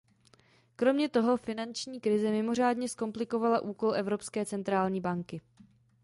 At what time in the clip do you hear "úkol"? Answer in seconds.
3.61-3.95